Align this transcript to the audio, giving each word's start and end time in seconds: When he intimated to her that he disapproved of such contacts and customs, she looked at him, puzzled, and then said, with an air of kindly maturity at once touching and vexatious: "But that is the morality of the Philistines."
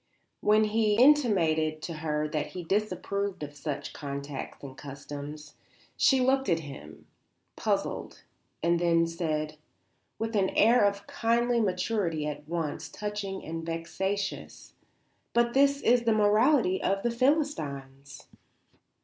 When 0.39 0.63
he 0.63 0.95
intimated 0.95 1.79
to 1.83 1.93
her 1.97 2.27
that 2.29 2.47
he 2.53 2.63
disapproved 2.63 3.43
of 3.43 3.55
such 3.55 3.93
contacts 3.93 4.63
and 4.63 4.75
customs, 4.75 5.53
she 5.95 6.21
looked 6.21 6.49
at 6.49 6.61
him, 6.61 7.05
puzzled, 7.55 8.23
and 8.63 8.79
then 8.79 9.05
said, 9.05 9.57
with 10.17 10.35
an 10.35 10.49
air 10.57 10.85
of 10.85 11.05
kindly 11.05 11.59
maturity 11.61 12.25
at 12.25 12.49
once 12.49 12.89
touching 12.89 13.45
and 13.45 13.63
vexatious: 13.63 14.73
"But 15.33 15.53
that 15.53 15.83
is 15.83 16.01
the 16.01 16.13
morality 16.15 16.81
of 16.81 17.03
the 17.03 17.11
Philistines." 17.11 18.25